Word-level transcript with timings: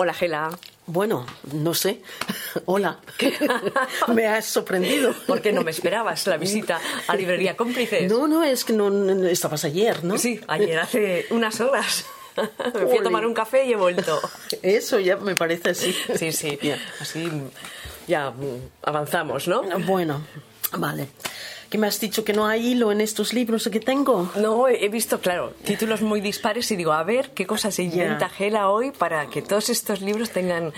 Hola, 0.00 0.14
Gela. 0.14 0.56
Bueno, 0.86 1.26
no 1.52 1.74
sé. 1.74 2.02
Hola. 2.66 3.00
me 4.14 4.28
has 4.28 4.44
sorprendido. 4.44 5.12
¿Por 5.26 5.42
qué 5.42 5.52
no 5.52 5.64
me 5.64 5.72
esperabas 5.72 6.24
la 6.28 6.36
visita 6.36 6.80
a 7.08 7.16
Librería 7.16 7.56
Cómplices? 7.56 8.08
No, 8.08 8.28
no, 8.28 8.44
es 8.44 8.64
que 8.64 8.74
no, 8.74 8.88
estabas 9.26 9.64
ayer, 9.64 10.04
¿no? 10.04 10.16
Sí, 10.16 10.40
ayer 10.46 10.78
hace 10.78 11.26
unas 11.30 11.60
horas. 11.60 12.06
Me 12.74 12.86
fui 12.86 12.98
a 12.98 13.02
tomar 13.02 13.26
un 13.26 13.34
café 13.34 13.66
y 13.66 13.72
he 13.72 13.76
vuelto. 13.76 14.20
Eso 14.62 15.00
ya 15.00 15.16
me 15.16 15.34
parece 15.34 15.70
así. 15.70 15.92
Sí, 16.14 16.30
sí. 16.30 16.56
Así 17.00 17.28
ya 18.06 18.32
avanzamos, 18.82 19.48
¿no? 19.48 19.62
Bueno, 19.80 20.24
vale. 20.78 21.08
¿Qué 21.70 21.76
me 21.76 21.86
has 21.86 22.00
dicho 22.00 22.24
que 22.24 22.32
no 22.32 22.46
hay 22.46 22.68
hilo 22.68 22.92
en 22.92 23.02
estos 23.02 23.34
libros 23.34 23.68
que 23.70 23.80
tengo? 23.80 24.30
No, 24.36 24.68
he 24.68 24.88
visto, 24.88 25.20
claro, 25.20 25.52
títulos 25.64 26.00
muy 26.00 26.22
dispares 26.22 26.70
y 26.70 26.76
digo, 26.76 26.92
a 26.92 27.02
ver, 27.02 27.30
¿qué 27.30 27.46
cosa 27.46 27.70
se 27.70 27.82
inventa 27.82 28.30
Gela 28.30 28.70
hoy 28.70 28.90
para 28.90 29.28
que 29.28 29.42
todos 29.42 29.68
estos 29.68 30.00
libros 30.00 30.30
tengan 30.30 30.72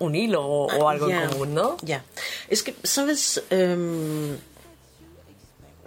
un 0.00 0.14
hilo 0.16 0.44
o, 0.44 0.88
algo 0.88 1.08
en 1.08 1.28
común, 1.28 1.54
¿no? 1.54 1.76
Ya. 1.82 2.04
Es 2.48 2.64
que, 2.64 2.74
¿sabes? 2.82 3.44
Em, 3.50 4.36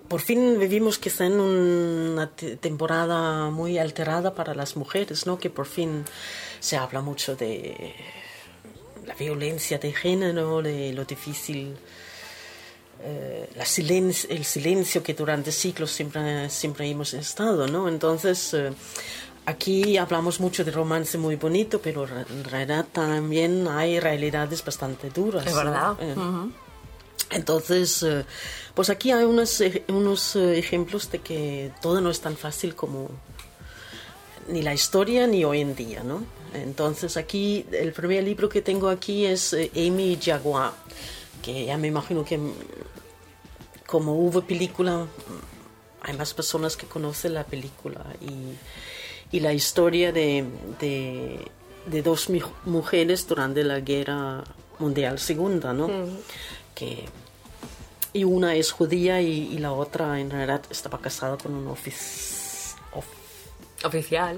por 0.07 0.21
fin 0.21 0.57
vivimos 0.57 0.97
quizá 0.97 1.25
en 1.25 1.41
una 1.41 2.29
temporada 2.29 3.49
muy 3.49 3.77
alterada 3.77 4.33
para 4.33 4.55
las 4.55 4.77
mujeres, 4.77 5.25
¿no? 5.25 5.37
Que 5.37 5.49
por 5.49 5.65
fin 5.65 6.05
se 6.61 6.77
habla 6.77 7.01
mucho 7.01 7.35
de 7.35 7.93
la 9.05 9.13
violencia 9.15 9.77
de 9.77 9.91
género, 9.91 10.61
de 10.61 10.93
lo 10.93 11.03
difícil 11.03 11.75
eh, 13.03 13.49
la 13.55 13.63
el 13.63 14.45
silencio 14.45 15.03
que 15.03 15.13
durante 15.13 15.51
siglos 15.51 15.91
siempre, 15.91 16.49
siempre 16.49 16.89
hemos 16.89 17.13
estado, 17.13 17.67
¿no? 17.67 17.87
Entonces, 17.87 18.53
eh, 18.53 18.71
aquí 19.45 19.97
hablamos 19.97 20.39
mucho 20.39 20.63
de 20.63 20.71
romance 20.71 21.17
muy 21.17 21.35
bonito, 21.35 21.79
pero 21.79 22.07
en 22.07 22.43
realidad 22.43 22.85
también 22.91 23.67
hay 23.67 23.99
realidades 23.99 24.63
bastante 24.63 25.09
duras. 25.09 25.45
Es 25.45 25.55
verdad. 25.55 25.95
Eh, 25.99 26.15
entonces, 27.29 28.05
pues 28.73 28.89
aquí 28.89 29.11
hay 29.11 29.25
unos, 29.25 29.61
unos 29.89 30.35
ejemplos 30.35 31.11
de 31.11 31.19
que 31.19 31.71
todo 31.81 31.99
no 31.99 32.09
es 32.09 32.21
tan 32.21 32.37
fácil 32.37 32.73
como 32.73 33.09
ni 34.47 34.61
la 34.61 34.73
historia 34.73 35.27
ni 35.27 35.43
hoy 35.43 35.59
en 35.59 35.75
día, 35.75 36.03
¿no? 36.03 36.23
Entonces 36.53 37.17
aquí, 37.17 37.65
el 37.73 37.91
primer 37.91 38.23
libro 38.23 38.47
que 38.47 38.61
tengo 38.61 38.87
aquí 38.87 39.25
es 39.25 39.53
Amy 39.75 40.17
Jaguar 40.23 40.71
que 41.47 41.65
ya 41.65 41.77
me 41.77 41.87
imagino 41.87 42.25
que 42.25 42.37
como 43.87 44.13
hubo 44.13 44.41
película, 44.41 45.07
hay 46.01 46.15
más 46.15 46.33
personas 46.35 46.77
que 46.77 46.85
conocen 46.85 47.33
la 47.33 47.45
película 47.45 48.05
y, 48.21 49.35
y 49.35 49.39
la 49.39 49.53
historia 49.53 50.11
de, 50.11 50.45
de, 50.79 52.01
dos 52.03 52.29
mujeres 52.65 53.27
durante 53.27 53.63
la 53.63 53.79
Guerra 53.79 54.43
Mundial 54.77 55.17
Segunda, 55.17 55.73
¿no? 55.73 55.89
que, 56.75 57.05
y 58.13 58.23
una 58.23 58.55
es 58.55 58.71
judía 58.71 59.21
y, 59.21 59.57
la 59.57 59.71
otra 59.71 60.19
en 60.19 60.29
realidad 60.29 60.61
estaba 60.69 60.99
casada 60.99 61.37
con 61.37 61.55
un 61.55 61.67
oficial. 61.67 62.77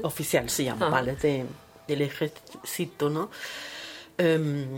Oficial 0.03 0.49
se 0.49 0.63
llama, 0.63 0.89
¿vale? 0.89 1.15
De, 1.15 1.45
del 1.87 2.01
ejército, 2.03 3.09
¿no? 3.09 3.29
Em, 4.17 4.77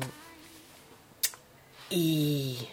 y, 1.89 2.67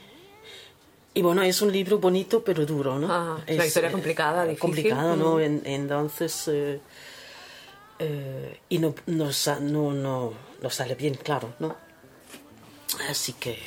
y 1.19 1.23
bueno, 1.23 1.43
es 1.43 1.61
un 1.63 1.73
libro 1.73 1.99
bonito 1.99 2.45
pero 2.45 2.65
duro, 2.65 2.97
¿no? 2.97 3.09
Ah, 3.11 3.43
es 3.45 3.57
una 3.57 3.67
historia 3.67 3.91
complicada, 3.91 4.45
difícil. 4.45 4.61
Complicada, 4.61 5.17
¿no? 5.17 5.41
entonces, 5.41 6.47
eh, 6.47 6.81
eh, 7.99 8.61
y 8.69 8.79
no, 8.79 8.95
no, 9.07 9.29
no, 9.61 10.33
no, 10.63 10.71
sale 10.71 10.95
bien 10.95 11.15
claro, 11.17 11.55
¿no? 11.59 11.75
Así 13.11 13.33
que 13.33 13.59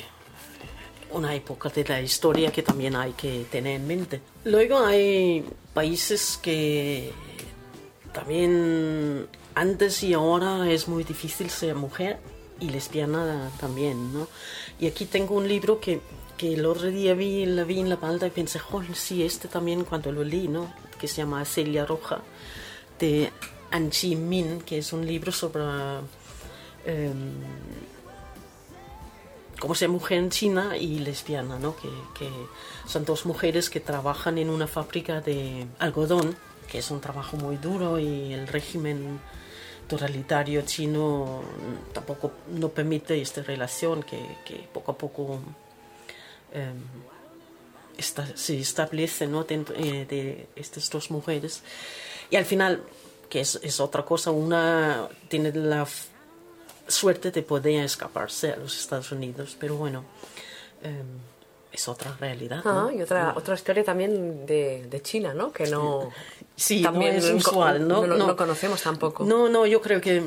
una 1.10 1.34
época 1.34 1.68
de 1.68 1.84
la 1.84 2.00
historia 2.00 2.50
que 2.50 2.62
también 2.62 2.96
hay 2.96 3.12
que 3.12 3.44
tener 3.50 3.76
en 3.76 3.86
mente. 3.86 4.22
Luego 4.44 4.78
hay 4.78 5.44
países 5.74 6.38
que 6.42 7.12
también 8.14 9.28
antes 9.54 10.02
y 10.02 10.14
ahora 10.14 10.70
es 10.70 10.88
muy 10.88 11.04
difícil 11.04 11.50
ser 11.50 11.74
mujer 11.74 12.18
y 12.60 12.70
lesbiana 12.70 13.50
también, 13.60 14.14
¿no? 14.14 14.26
Y 14.80 14.86
aquí 14.86 15.04
tengo 15.04 15.34
un 15.34 15.46
libro 15.46 15.80
que, 15.80 16.00
que 16.42 16.54
el 16.54 16.66
otro 16.66 16.90
día 16.90 17.14
vi, 17.14 17.46
la 17.46 17.62
vi 17.62 17.78
en 17.78 17.88
la 17.88 17.98
palda 17.98 18.26
y 18.26 18.30
pensé, 18.30 18.58
joder, 18.58 18.96
sí, 18.96 19.22
este 19.22 19.46
también 19.46 19.84
cuando 19.84 20.10
lo 20.10 20.24
leí, 20.24 20.48
¿no? 20.48 20.74
Que 20.98 21.06
se 21.06 21.18
llama 21.18 21.44
Celia 21.44 21.86
Roja, 21.86 22.20
de 22.98 23.30
Anji 23.70 24.16
Min, 24.16 24.60
que 24.62 24.78
es 24.78 24.92
un 24.92 25.06
libro 25.06 25.30
sobre 25.30 25.62
em, 26.84 27.30
cómo 29.60 29.76
ser 29.76 29.88
mujer 29.88 30.18
en 30.18 30.30
China 30.30 30.76
y 30.76 30.98
lesbiana, 30.98 31.60
¿no? 31.60 31.76
Que, 31.76 31.88
que 32.18 32.28
son 32.88 33.04
dos 33.04 33.24
mujeres 33.24 33.70
que 33.70 33.78
trabajan 33.78 34.36
en 34.36 34.50
una 34.50 34.66
fábrica 34.66 35.20
de 35.20 35.68
algodón, 35.78 36.34
que 36.66 36.78
es 36.78 36.90
un 36.90 37.00
trabajo 37.00 37.36
muy 37.36 37.56
duro 37.56 38.00
y 38.00 38.32
el 38.32 38.48
régimen 38.48 39.20
totalitario 39.86 40.62
chino 40.62 41.42
tampoco 41.92 42.32
no 42.48 42.70
permite 42.70 43.22
esta 43.22 43.44
relación 43.44 44.02
que, 44.02 44.38
que 44.44 44.66
poco 44.72 44.90
a 44.90 44.98
poco 44.98 45.38
em, 46.52 46.76
se 48.34 48.58
establece 48.58 49.26
¿no? 49.26 49.44
dentro 49.44 49.74
eh, 49.76 50.06
de 50.08 50.48
estas 50.56 50.90
dos 50.90 51.10
mujeres. 51.10 51.62
Y 52.30 52.36
al 52.36 52.44
final, 52.44 52.82
que 53.28 53.40
es, 53.40 53.58
es, 53.62 53.80
otra 53.80 54.04
cosa, 54.04 54.30
una 54.30 55.08
tiene 55.28 55.52
la 55.52 55.86
suerte 56.88 57.30
de 57.30 57.42
poder 57.42 57.84
escaparse 57.84 58.52
a 58.52 58.56
los 58.56 58.78
Estados 58.78 59.12
Unidos, 59.12 59.56
pero 59.58 59.76
bueno. 59.76 60.04
Em, 60.82 61.32
es 61.72 61.88
otra 61.88 62.14
realidad. 62.20 62.60
Ah, 62.64 62.90
y 62.94 63.00
otra, 63.00 63.32
otra 63.34 63.54
historia 63.54 63.82
también 63.82 64.44
de, 64.44 64.86
de 64.88 65.02
China, 65.02 65.32
¿no? 65.34 65.52
Que 65.52 65.66
no. 65.66 66.10
Sí, 66.54 66.82
también 66.82 67.16
es 67.16 67.30
usual, 67.30 67.88
¿no? 67.88 68.06
No, 68.06 68.14
no, 68.14 68.36
conocemos 68.36 68.82
tampoco. 68.82 69.24
No, 69.24 69.48
no, 69.48 69.66
yo 69.66 69.80
creo 69.80 70.00
que. 70.00 70.22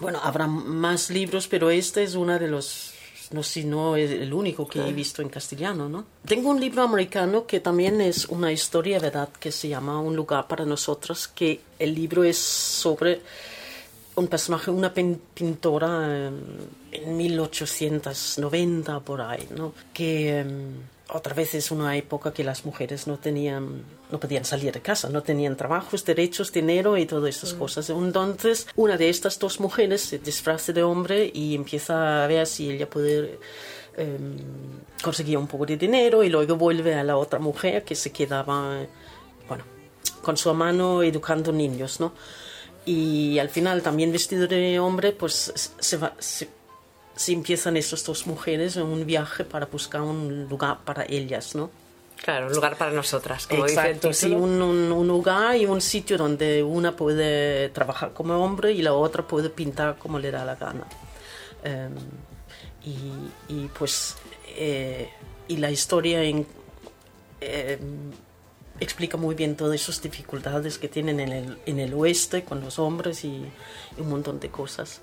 Bueno, 0.00 0.18
habrá 0.22 0.46
más 0.46 1.10
libros, 1.10 1.46
pero 1.48 1.70
este 1.70 2.02
es 2.02 2.14
uno 2.14 2.38
de 2.38 2.48
los. 2.48 2.94
No 3.30 3.42
sé 3.42 3.60
si 3.60 3.64
no 3.66 3.96
es 3.96 4.10
el 4.10 4.32
único 4.32 4.66
que 4.66 4.80
he 4.80 4.92
visto 4.92 5.20
en 5.20 5.28
castellano, 5.28 5.88
¿no? 5.88 6.06
Tengo 6.24 6.50
un 6.50 6.60
libro 6.60 6.82
americano 6.82 7.46
que 7.46 7.60
también 7.60 8.00
es 8.00 8.26
una 8.26 8.50
historia, 8.52 8.98
¿verdad? 8.98 9.28
Que 9.38 9.52
se 9.52 9.68
llama 9.68 10.00
Un 10.00 10.16
lugar 10.16 10.46
para 10.48 10.64
nosotros, 10.64 11.28
que 11.28 11.60
el 11.78 11.94
libro 11.94 12.24
es 12.24 12.38
sobre 12.38 13.20
un 14.16 14.26
personaje, 14.26 14.70
una 14.70 14.92
pintora 14.92 16.26
em, 16.26 16.34
en 16.90 17.16
1890 17.16 19.00
por 19.00 19.20
ahí, 19.20 19.46
¿no? 19.56 19.74
Que 19.92 20.38
em, 20.40 20.72
otra 21.10 21.34
vez 21.34 21.54
es 21.54 21.70
una 21.70 21.96
época 21.96 22.32
que 22.32 22.44
las 22.44 22.66
mujeres 22.66 23.06
no 23.06 23.18
tenían, 23.18 23.82
no 24.10 24.20
podían 24.20 24.44
salir 24.44 24.72
de 24.72 24.80
casa, 24.80 25.08
no 25.08 25.22
tenían 25.22 25.56
trabajos, 25.56 26.04
derechos, 26.04 26.52
dinero 26.52 26.96
y 26.96 27.06
todas 27.06 27.34
estas 27.34 27.54
mm. 27.54 27.58
cosas. 27.58 27.90
Entonces, 27.90 28.66
una 28.76 28.96
de 28.96 29.08
estas 29.08 29.38
dos 29.38 29.58
mujeres 29.60 30.02
se 30.02 30.18
disfraza 30.18 30.72
de 30.72 30.82
hombre 30.82 31.30
y 31.32 31.54
empieza 31.54 32.24
a 32.24 32.26
ver 32.26 32.46
si 32.46 32.70
ella 32.70 32.88
puede 32.88 33.38
em, 33.96 34.36
conseguir 35.02 35.38
un 35.38 35.46
poco 35.46 35.64
de 35.64 35.76
dinero 35.76 36.22
y 36.22 36.28
luego 36.28 36.56
vuelve 36.56 36.94
a 36.94 37.04
la 37.04 37.16
otra 37.16 37.38
mujer 37.38 37.84
que 37.84 37.94
se 37.94 38.12
quedaba, 38.12 38.86
bueno, 39.48 39.64
con 40.20 40.36
su 40.36 40.52
mano 40.52 41.02
educando 41.02 41.52
niños, 41.52 42.00
¿no? 42.00 42.12
y 42.88 43.38
al 43.38 43.50
final 43.50 43.82
también 43.82 44.10
vestido 44.10 44.46
de 44.46 44.78
hombre 44.78 45.12
pues 45.12 45.52
se, 45.78 45.98
se, 46.18 46.48
empiezan 47.28 47.76
estas 47.76 48.04
dos 48.04 48.26
mujeres 48.26 48.76
en 48.76 48.84
un 48.84 49.04
viaje 49.04 49.44
para 49.44 49.66
buscar 49.66 50.02
un 50.02 50.46
lugar 50.48 50.78
para 50.84 51.04
ellas, 51.04 51.54
¿no? 51.54 51.70
Claro, 52.22 52.46
un 52.46 52.52
lugar 52.52 52.76
para 52.76 52.90
nosotras, 52.90 53.46
como 53.46 53.66
Exacto, 53.66 54.12
sí, 54.12 54.32
un, 54.32 54.60
un, 54.60 55.06
lugar 55.06 55.56
y 55.56 55.66
un 55.66 55.80
sitio 55.80 56.18
donde 56.18 56.62
una 56.62 56.96
puede 56.96 57.68
trabajar 57.68 58.12
como 58.12 58.34
hombre 58.44 58.72
y 58.72 58.82
la 58.82 58.92
otra 58.92 59.26
puede 59.26 59.50
pintar 59.50 59.98
como 59.98 60.18
le 60.18 60.30
da 60.30 60.44
la 60.44 60.56
gana. 60.56 60.86
Em, 61.62 61.94
y, 62.84 63.52
y, 63.54 63.68
pues, 63.68 64.16
eh, 64.56 65.10
y 65.46 65.56
la 65.58 65.70
historia 65.70 66.22
en, 66.22 66.46
em, 67.40 68.12
explica 68.80 69.16
muy 69.16 69.34
bien 69.34 69.56
todas 69.56 69.80
esas 69.80 70.00
dificultades 70.02 70.78
que 70.78 70.88
tienen 70.88 71.20
en 71.20 71.32
el, 71.32 71.58
en 71.66 71.80
el 71.80 71.94
oeste 71.94 72.44
con 72.44 72.60
los 72.60 72.78
hombres 72.78 73.24
y, 73.24 73.44
un 73.98 74.08
montón 74.08 74.40
de 74.40 74.48
cosas. 74.48 75.00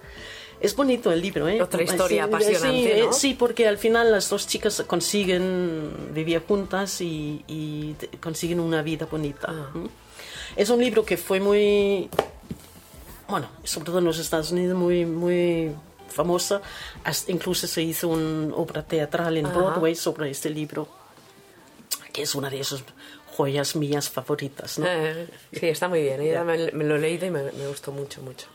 Es 0.59 0.75
bonito 0.75 1.11
el 1.11 1.21
libro, 1.21 1.47
¿eh? 1.47 1.61
Otra 1.61 1.83
historia 1.83 2.23
apasionante, 2.25 3.03
sí, 3.11 3.19
sí, 3.19 3.33
porque 3.33 3.67
al 3.67 3.77
final 3.77 4.11
las 4.11 4.29
dos 4.29 4.47
chicas 4.47 4.83
consiguen 4.87 6.13
vivir 6.13 6.41
juntas 6.47 7.01
y, 7.01 7.43
y 7.47 7.95
consiguen 8.21 8.59
una 8.59 8.81
vida 8.81 9.05
bonita. 9.05 9.47
Ah. 9.49 9.71
Es 10.55 10.69
un 10.69 10.79
libro 10.79 11.05
que 11.05 11.17
fue 11.17 11.39
muy, 11.39 12.09
bueno, 13.27 13.49
sobre 13.63 13.85
todo 13.85 13.99
en 13.99 14.05
los 14.05 14.19
Estados 14.19 14.51
Unidos, 14.51 14.77
muy, 14.77 15.05
muy 15.05 15.71
famosa. 16.09 16.61
incluso 17.27 17.67
se 17.67 17.81
hizo 17.81 18.07
una 18.07 18.55
obra 18.55 18.83
teatral 18.83 19.37
en 19.37 19.45
Broadway 19.45 19.95
sobre 19.95 20.29
este 20.29 20.49
libro, 20.49 20.87
que 22.13 22.21
es 22.21 22.33
una 22.35 22.49
de 22.49 22.61
esos 22.61 22.83
joyas 23.35 23.75
mías 23.75 24.09
favoritas. 24.09 24.79
¿no? 24.79 24.85
Eh, 24.87 25.27
sí, 25.51 25.67
está 25.67 25.89
muy 25.89 26.01
bien. 26.01 26.21
me, 26.45 26.83
lo 26.85 26.95
he 26.95 26.99
leído 26.99 27.25
y 27.25 27.31
me, 27.31 27.67
gustó 27.67 27.91
mucho, 27.91 28.21
mucho. 28.21 28.47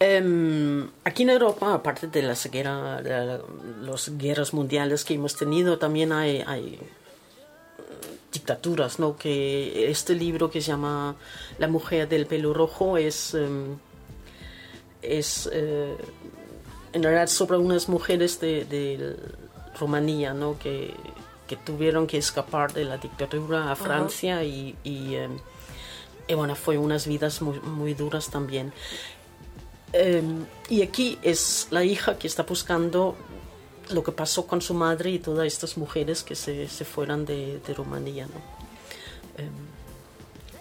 Em, 0.00 0.88
aquí 1.02 1.24
en 1.24 1.30
Europa, 1.30 1.74
aparte 1.74 2.06
de 2.06 2.22
las 2.22 2.46
guerra, 2.46 3.02
de 3.02 3.40
las 3.82 4.16
guerras 4.16 4.54
mundiales 4.54 5.04
que 5.04 5.14
hemos 5.14 5.34
tenido, 5.34 5.78
también 5.78 6.12
hay, 6.12 6.44
hay 6.46 6.78
dictaturas, 8.32 8.98
¿no? 8.98 9.16
Que 9.16 9.90
este 9.90 10.14
libro 10.14 10.50
que 10.50 10.60
se 10.60 10.68
llama 10.68 11.16
La 11.58 11.68
mujer 11.68 12.08
del 12.08 12.26
pelo 12.26 12.54
rojo 12.54 12.96
es, 12.96 13.34
em, 13.34 13.76
es 15.02 15.48
eh, 15.52 15.96
en 16.92 17.02
realidad 17.02 17.26
sobre 17.26 17.58
unas 17.58 17.88
mujeres 17.88 18.40
de, 18.40 18.64
de 18.66 19.16
Rumanía, 19.80 20.32
¿no? 20.32 20.58
Que, 20.58 20.94
que, 21.48 21.56
tuvieron 21.56 22.06
que 22.06 22.18
escapar 22.18 22.72
de 22.72 22.84
la 22.84 22.98
dictadura 22.98 23.72
a 23.72 23.76
Francia 23.76 24.44
y, 24.44 24.76
y, 24.84 25.14
em, 25.16 25.38
y, 26.28 26.34
bueno, 26.34 26.54
fue 26.54 26.78
unas 26.78 27.06
vidas 27.06 27.42
muy, 27.42 27.58
muy 27.60 27.94
duras 27.94 28.30
también. 28.30 28.72
Em, 29.92 30.44
y 30.68 30.82
aquí 30.82 31.18
es 31.22 31.68
la 31.70 31.84
hija 31.84 32.18
que 32.18 32.26
está 32.26 32.42
buscando 32.42 33.16
lo 33.90 34.02
que 34.02 34.12
pasó 34.12 34.46
con 34.46 34.60
su 34.60 34.74
madre 34.74 35.10
y 35.10 35.18
todas 35.18 35.46
estas 35.46 35.78
mujeres 35.78 36.22
que 36.22 36.34
se, 36.34 36.68
se 36.68 36.84
fueran 36.84 37.24
de, 37.24 37.60
de 37.66 37.74
Rumanía. 37.74 38.26
¿no? 38.26 39.42
Em, 39.42 39.52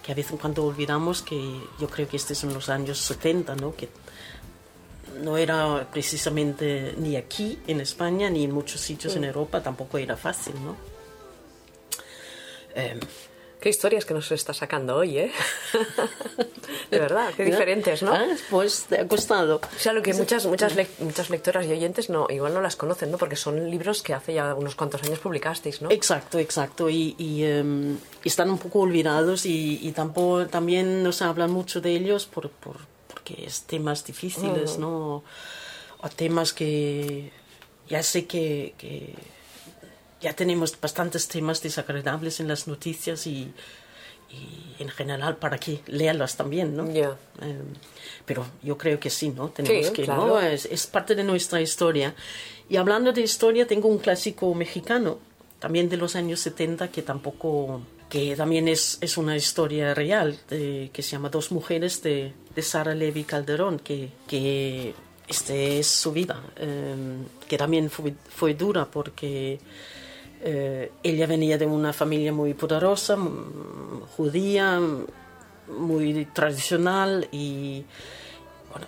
que 0.02 0.14
a 0.14 0.16
veces 0.16 0.40
cuando 0.40 0.64
olvidamos 0.64 1.22
que 1.22 1.60
yo 1.80 1.90
creo 1.90 2.08
que 2.08 2.16
este 2.16 2.34
es 2.34 2.44
en 2.44 2.54
los 2.54 2.70
años 2.70 3.00
70, 3.00 3.56
¿no? 3.56 3.76
que 3.76 3.90
no 5.22 5.38
era 5.38 5.90
precisamente 5.92 6.96
ni 6.98 7.18
aquí 7.18 7.60
en 7.68 7.82
España 7.82 8.30
ni 8.30 8.46
en 8.46 8.52
muchos 8.52 8.80
sitios 8.80 9.16
en 9.18 9.26
Europa, 9.26 9.62
tampoco 9.62 9.98
era 9.98 10.16
fácil. 10.16 10.54
¿no? 10.64 10.78
Em, 12.76 13.00
Qué 13.60 13.70
historias 13.70 14.06
que 14.06 14.14
nos 14.14 14.32
está 14.32 14.54
sacando 14.54 14.96
hoy, 14.96 15.18
¿eh? 15.18 15.32
De 16.92 17.00
verdad, 17.00 17.34
qué 17.36 17.44
diferentes, 17.46 18.04
¿no? 18.04 18.14
Ah, 18.14 18.28
pues 18.52 18.84
te 18.84 19.00
ha 19.00 19.08
costado. 19.08 19.56
O 19.56 19.80
sea, 19.80 19.94
lo 19.94 20.04
que 20.04 20.14
muchas, 20.14 20.46
muchas, 20.46 20.76
muchas 21.00 21.30
lectoras 21.30 21.66
y 21.66 21.72
oyentes 21.72 22.10
no, 22.10 22.28
igual 22.30 22.54
no 22.54 22.62
las 22.62 22.76
conocen, 22.76 23.10
¿no? 23.10 23.18
Porque 23.18 23.36
son 23.36 23.70
libros 23.72 24.04
que 24.04 24.14
hace 24.14 24.36
ya 24.36 24.54
unos 24.54 24.76
cuantos 24.76 25.02
años 25.04 25.20
publicasteis, 25.20 25.82
¿no? 25.82 25.90
Exacto, 25.90 26.38
exacto. 26.38 26.88
Y, 26.90 27.16
y, 27.18 27.46
um, 27.46 27.98
están 28.24 28.52
un 28.52 28.60
poco 28.60 28.82
olvidados 28.82 29.46
y, 29.46 29.80
y, 29.82 29.92
tampoco, 29.92 30.46
también 30.48 31.02
no 31.02 31.12
se 31.12 31.24
habla 31.24 31.48
mucho 31.48 31.82
de 31.82 31.96
ellos 31.96 32.28
por, 32.28 32.52
por, 32.52 32.78
porque 33.08 33.44
es 33.46 33.64
temas 33.64 34.06
difíciles, 34.06 34.78
mm. 34.78 34.82
¿no? 34.82 35.24
O 36.00 36.10
temas 36.16 36.54
que 36.54 37.32
ya 37.90 38.04
sé 38.04 38.28
que, 38.28 38.76
que 38.78 39.16
ya 40.22 40.34
tenemos 40.34 40.80
bastantes 40.80 41.28
temas 41.28 41.62
desagradables 41.62 42.40
en 42.40 42.48
las 42.48 42.68
noticias 42.68 43.28
y, 43.28 43.54
y 44.30 44.76
en 44.80 44.90
general 44.90 45.38
para 45.38 45.58
que 45.58 45.82
léalas 45.88 46.36
también, 46.36 46.76
¿no? 46.76 46.92
Yeah. 46.92 47.18
Eh, 47.42 47.62
pero 48.26 48.46
yo 48.64 48.78
creo 48.78 49.00
que 49.00 49.10
sí, 49.10 49.30
¿no? 49.30 49.50
Tenemos 49.50 49.88
sí, 49.88 49.94
que, 49.94 50.04
claro. 50.04 50.28
¿no? 50.28 50.40
Es, 50.40 50.66
es, 50.66 50.88
parte 50.88 51.16
de 51.16 51.24
nuestra 51.24 51.62
historia. 51.62 52.16
Y 52.70 52.78
hablando 52.78 53.14
de 53.14 53.22
historia, 53.22 53.68
tengo 53.68 53.88
un 53.88 54.00
clásico 54.00 54.54
mexicano, 54.54 55.20
también 55.60 55.90
de 55.90 55.98
los 55.98 56.16
años 56.16 56.40
70, 56.42 56.90
que 56.90 57.02
tampoco 57.02 57.82
que 58.10 58.36
también 58.36 58.68
es, 58.68 58.98
es 59.02 59.18
una 59.18 59.36
historia 59.36 59.94
real, 59.94 60.40
de, 60.50 60.90
que 60.94 61.04
se 61.04 61.12
llama 61.12 61.30
Dos 61.30 61.52
mujeres 61.52 62.02
de, 62.04 62.34
de 62.56 62.62
Sara 62.62 62.96
Levi 62.96 63.24
Calderón, 63.26 63.80
que, 63.80 64.10
que 64.28 64.94
este 65.28 65.80
es 65.80 65.88
su 65.88 66.14
vida, 66.14 66.42
eh, 66.56 66.96
que 67.48 67.58
también 67.58 67.90
fue, 67.90 68.14
fue 68.30 68.54
dura 68.54 68.86
porque 68.86 69.60
eh, 70.42 70.92
ella 71.04 71.28
venía 71.28 71.58
de 71.58 71.66
una 71.66 71.94
familia 71.94 72.32
muy 72.32 72.54
poderosa, 72.54 73.18
judía, 74.16 74.80
muy 75.68 76.26
tradicional 76.26 77.28
y 77.32 77.84
bueno, 78.72 78.88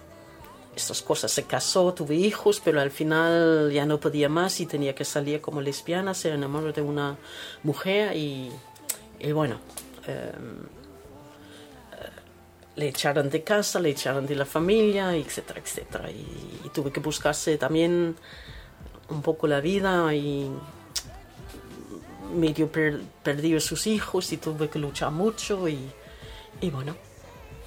estas 0.76 1.02
cosas. 1.02 1.32
Se 1.32 1.44
casó, 1.44 1.94
tuvo 1.94 2.14
hijos, 2.14 2.62
pero 2.64 2.80
al 2.82 2.92
final 2.92 3.72
ya 3.74 3.86
no 3.86 4.00
podía 4.00 4.30
más 4.30 4.60
y 4.60 4.66
tenía 4.66 4.94
que 4.94 5.06
salir 5.06 5.42
como 5.42 5.62
lesbiana, 5.62 6.14
se 6.14 6.30
enamoró 6.30 6.72
de 6.72 6.82
una 6.82 7.18
mujer 7.64 8.16
y, 8.16 8.52
y 9.20 9.32
bueno. 9.32 9.60
Eh, 10.08 10.32
le 12.76 12.88
echaron 12.88 13.30
de 13.30 13.44
casa, 13.44 13.78
le 13.82 13.90
echaron 13.90 14.26
de 14.26 14.36
la 14.36 14.46
familia, 14.46 15.14
etcétera, 15.14 15.60
etcétera. 15.60 16.10
Y, 16.12 16.62
y 16.64 16.70
tuve 16.70 16.94
que 16.94 17.02
buscarse 17.02 17.58
también 17.58 18.16
un 19.10 19.22
poco 19.22 19.48
la 19.48 19.60
vida 19.60 20.16
y 20.16 20.50
medio 22.30 22.72
per, 22.72 23.02
perdió 23.24 23.60
sus 23.60 23.88
hijos 23.88 24.32
y 24.32 24.38
tuve 24.38 24.70
que 24.70 24.80
luchar 24.80 25.12
mucho 25.12 25.68
y, 25.68 25.80
y, 26.62 26.70
bueno. 26.70 26.96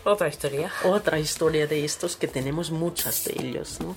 Otra 0.04 0.28
historia. 0.28 0.72
Otra 0.84 1.18
historia 1.18 1.66
de 1.66 1.84
estos 1.84 2.16
que 2.16 2.28
tenemos 2.28 2.70
muchas 2.70 3.24
de 3.24 3.34
ellos, 3.38 3.80
¿no? 3.80 3.96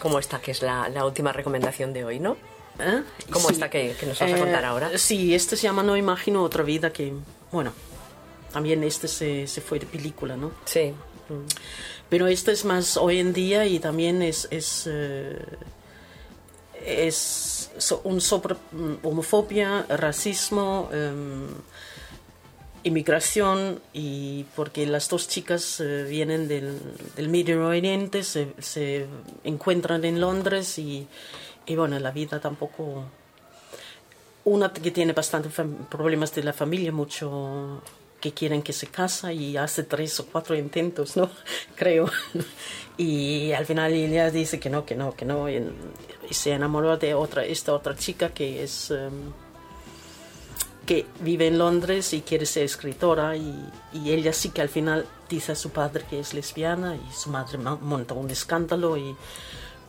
Como 0.00 0.18
esta, 0.18 0.40
que 0.40 0.52
es 0.52 0.62
la, 0.62 0.88
la 0.88 1.04
última 1.04 1.32
recomendación 1.32 1.92
de 1.92 2.04
hoy, 2.04 2.20
¿no? 2.20 2.36
¿Eh? 2.78 3.02
Como 3.30 3.48
sí. 3.48 3.54
esta 3.54 3.68
que, 3.68 3.94
que, 3.98 4.06
nos 4.06 4.18
vas 4.18 4.32
a 4.32 4.38
contar 4.38 4.62
eh, 4.62 4.66
ahora. 4.66 4.98
Sí, 4.98 5.34
este 5.34 5.56
se 5.56 5.64
llama 5.64 5.82
No 5.82 5.96
imagino 5.96 6.42
otra 6.42 6.62
vida 6.62 6.90
que, 6.90 7.12
bueno, 7.52 7.72
también 8.52 8.82
este 8.82 9.08
se, 9.08 9.46
se 9.46 9.60
fue 9.60 9.78
de 9.78 9.86
película, 9.86 10.36
¿no? 10.36 10.52
Sí. 10.64 10.94
Pero 12.08 12.26
este 12.26 12.52
es 12.52 12.64
más 12.64 12.96
hoy 12.96 13.18
en 13.18 13.32
día 13.32 13.66
y 13.66 13.78
también 13.78 14.22
es... 14.22 14.48
es 14.50 14.86
uh, 14.86 15.36
es 16.84 17.70
un 18.04 18.20
sobre 18.20 18.56
homofobia, 19.02 19.86
racismo, 19.88 20.88
um, 20.92 21.46
inmigración 22.82 23.80
y 23.92 24.44
porque 24.56 24.86
las 24.86 25.08
dos 25.08 25.28
chicas 25.28 25.80
uh, 25.80 26.08
vienen 26.08 26.48
del, 26.48 26.78
del, 27.16 27.28
Medio 27.28 27.66
Oriente, 27.66 28.22
se, 28.22 28.54
se, 28.58 29.06
encuentran 29.44 30.04
en 30.04 30.20
Londres 30.20 30.78
y, 30.78 31.06
y, 31.66 31.76
bueno, 31.76 31.98
la 31.98 32.10
vida 32.10 32.40
tampoco... 32.40 33.04
Una 34.42 34.72
que 34.72 34.90
tiene 34.90 35.12
bastantes 35.12 35.52
problemas 35.90 36.34
de 36.34 36.42
la 36.42 36.54
familia, 36.54 36.90
mucho 36.92 37.82
que 38.20 38.32
quieren 38.32 38.62
que 38.62 38.72
se 38.72 38.86
casa 38.86 39.32
y 39.32 39.56
hace 39.56 39.82
tres 39.82 40.20
o 40.20 40.26
cuatro 40.26 40.56
intentos, 40.56 41.16
¿no? 41.16 41.30
Creo. 41.76 42.10
Y 42.96 43.52
al 43.52 43.66
final 43.66 43.92
ella 43.92 44.30
dice 44.30 44.60
que 44.60 44.68
no, 44.68 44.84
que 44.84 44.94
no, 44.94 45.14
que 45.14 45.24
no. 45.24 45.48
Y, 45.48 45.62
se 46.30 46.52
enamoró 46.52 46.96
de 46.96 47.14
otra, 47.14 47.44
esta 47.44 47.74
otra 47.74 47.96
chica 47.96 48.28
que 48.30 48.62
es... 48.62 48.90
Um, 48.90 49.32
que 50.86 51.06
vive 51.20 51.46
en 51.46 51.58
Londres 51.58 52.12
y 52.14 52.22
quiere 52.22 52.46
ser 52.46 52.64
escritora 52.64 53.36
y, 53.36 53.54
y, 53.92 54.12
ella 54.12 54.32
sí 54.32 54.50
que 54.50 54.60
al 54.60 54.68
final 54.68 55.06
dice 55.28 55.52
a 55.52 55.54
su 55.54 55.70
padre 55.70 56.04
que 56.08 56.18
es 56.18 56.34
lesbiana 56.34 56.96
y 56.96 57.12
su 57.12 57.30
madre 57.30 57.58
monta 57.58 58.14
un 58.14 58.30
escándalo 58.30 58.96
y 58.96 59.14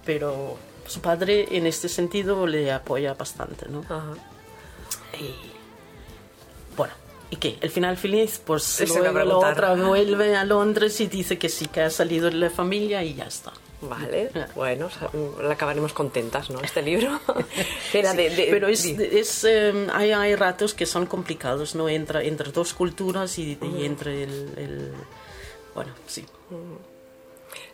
pero 0.05 0.57
su 0.85 1.01
padre 1.01 1.47
en 1.51 1.65
este 1.65 1.89
sentido 1.89 2.45
le 2.45 2.71
apoya 2.71 3.13
bastante, 3.13 3.67
¿no? 3.67 3.79
Ajá. 3.81 4.13
Y 5.19 5.50
¿Y 7.31 7.37
qué? 7.37 7.57
¿El 7.61 7.71
final 7.71 7.97
feliz? 7.97 8.39
Pues 8.45 8.83
luego 8.87 9.23
la 9.23 9.37
otra 9.37 9.73
vuelve 9.73 10.35
a 10.35 10.43
Londres 10.43 10.99
y 11.01 11.07
dice 11.07 11.39
que 11.39 11.49
sí, 11.49 11.65
que 11.67 11.81
ha 11.81 11.89
salido 11.89 12.29
de 12.29 12.35
la 12.35 12.49
familia 12.49 13.03
y 13.03 13.15
ya 13.15 13.23
está. 13.25 13.53
Vale, 13.83 14.29
bueno, 14.53 14.89
la 15.41 15.53
acabaremos 15.53 15.91
contentas, 15.93 16.51
¿no? 16.51 16.59
Este 16.61 16.83
libro. 16.83 17.19
Era 17.93 18.13
de, 18.13 18.29
de, 18.29 18.47
pero 18.51 18.67
es, 18.67 18.85
es 18.85 19.43
um, 19.73 19.87
hay, 19.91 20.11
hay 20.11 20.35
ratos 20.35 20.75
que 20.75 20.85
son 20.85 21.07
complicados, 21.07 21.73
¿no? 21.73 21.89
Entre, 21.89 22.27
entre 22.27 22.51
dos 22.51 22.73
culturas 22.75 23.39
y, 23.39 23.57
Mm. 23.59 23.77
y 23.79 23.85
entre 23.85 24.23
el, 24.23 24.53
el, 24.57 24.91
Bueno, 25.73 25.93
sí. 26.05 26.23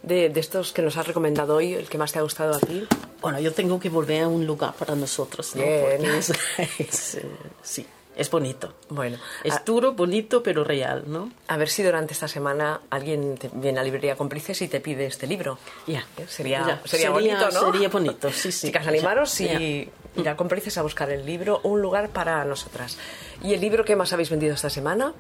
De, 0.02 0.30
de, 0.30 0.40
estos 0.40 0.72
que 0.72 0.82
nos 0.82 0.96
has 0.96 1.08
recomendado 1.08 1.56
hoy, 1.56 1.74
el 1.74 1.90
que 1.90 1.98
más 1.98 2.14
te 2.14 2.20
ha 2.20 2.22
gustado 2.22 2.56
a 2.56 2.60
ti. 2.60 2.88
Bueno, 3.20 3.40
yo 3.42 3.52
tengo 3.52 3.78
que 3.80 3.90
volver 3.90 4.24
a 4.24 4.28
un 4.30 4.46
lugar 4.46 4.74
para 4.76 4.96
nosotros, 4.96 5.56
¿no? 5.56 5.64
Bien. 5.64 5.82
Porque 5.82 6.18
es, 6.20 6.30
es, 6.80 7.16
eh, 7.16 7.26
sí. 7.64 7.86
Es 8.18 8.32
bonito. 8.32 8.74
Bueno. 8.90 9.18
Es 9.44 9.54
a, 9.54 9.64
duro, 9.64 9.94
bonito, 9.94 10.42
pero 10.42 10.64
real, 10.64 11.04
¿no? 11.06 11.32
A 11.48 11.56
ver 11.56 11.70
si 11.70 11.84
durante 11.84 12.14
esta 12.14 12.28
semana 12.28 12.82
alguien 12.90 13.38
te 13.38 13.50
viene 13.54 13.80
a 13.80 13.84
Librería 13.84 14.16
Cómplices 14.16 14.60
y 14.64 14.68
te 14.68 14.82
pide 14.82 15.06
este 15.06 15.28
libro. 15.28 15.60
Ya. 15.86 16.00
¿Eh? 16.18 16.26
Sería, 16.28 16.60
ya. 16.60 16.66
sería, 16.66 16.88
sería, 16.88 17.10
bonito, 17.12 17.52
¿no? 17.52 17.72
Sería 17.72 17.90
bonito, 17.90 18.32
sí, 18.32 18.52
sí. 18.52 18.68
Chicas, 18.68 18.88
animaros 18.88 19.38
ya. 19.38 19.62
y 19.62 19.90
ir 20.16 20.30
a 20.30 20.36
Cómplices 20.36 20.76
a 20.80 20.82
buscar 20.82 21.12
el 21.12 21.26
libro 21.28 21.62
Un 21.64 21.80
lugar 21.80 22.10
para 22.10 22.44
nosotras. 22.44 22.98
¿Y 23.44 23.54
el 23.54 23.62
libro 23.62 23.86
que 23.86 23.96
más 23.96 24.12
habéis 24.14 24.32
vendido 24.32 24.56
esta 24.56 24.72
semana? 24.72 25.14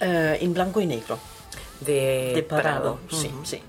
Uh, 0.00 0.40
en 0.40 0.54
blanco 0.54 0.80
y 0.80 0.86
negro. 0.86 1.18
De, 1.80 2.32
de 2.34 2.42
Parado, 2.42 2.96
Parado. 2.96 2.98
sí, 3.10 3.28
uh 3.28 3.40
-huh. 3.40 3.44
sí. 3.44 3.62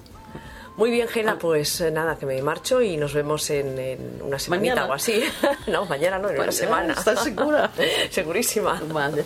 Muy 0.80 0.92
bien, 0.92 1.10
Gela, 1.10 1.38
pues 1.38 1.82
eh, 1.82 1.92
nada, 1.92 2.16
que 2.18 2.26
me 2.26 2.42
marcho 2.42 2.82
y 2.82 2.96
nos 2.96 3.14
vemos 3.14 3.50
en, 3.50 3.78
en 3.78 4.22
una 4.22 4.40
semanita 4.40 4.76
mañana. 4.76 4.94
o 4.94 4.96
así. 4.96 5.22
no, 5.68 5.84
mañana 5.86 6.18
no, 6.20 6.30
en 6.30 6.40
una 6.40 6.54
semana. 6.54 6.94
¿Estás 6.94 7.22
segura? 7.22 7.70
Segurísima. 8.10 8.82
Vale. 8.88 9.26